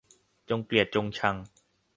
[0.49, 1.35] จงเกลียดจงชัง